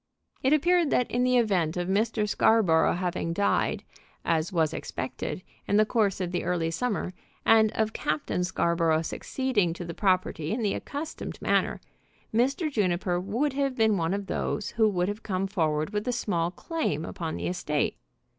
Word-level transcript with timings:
It 0.41 0.51
appeared 0.51 0.89
that 0.89 1.11
in 1.11 1.23
the 1.23 1.37
event 1.37 1.77
of 1.77 1.87
Mr. 1.87 2.27
Scarborough 2.27 2.93
having 2.95 3.33
died, 3.33 3.83
as 4.25 4.51
was 4.51 4.73
expected, 4.73 5.43
in 5.67 5.77
the 5.77 5.85
course 5.85 6.19
of 6.19 6.31
the 6.31 6.43
early 6.43 6.71
summer, 6.71 7.13
and 7.45 7.71
of 7.73 7.93
Captain 7.93 8.43
Scarborough 8.43 9.03
succeeding 9.03 9.73
to 9.73 9.85
the 9.85 9.93
property 9.93 10.51
in 10.53 10.63
the 10.63 10.73
accustomed 10.73 11.39
manner, 11.39 11.79
Mr. 12.33 12.71
Juniper 12.71 13.19
would 13.19 13.53
have 13.53 13.75
been 13.75 13.95
one 13.95 14.15
of 14.15 14.25
those 14.25 14.71
who 14.71 14.89
would 14.89 15.07
have 15.07 15.21
come 15.21 15.45
forward 15.45 15.91
with 15.91 16.07
a 16.07 16.11
small 16.11 16.49
claim 16.49 17.05
upon 17.05 17.35
the 17.35 17.45
estate. 17.45 17.95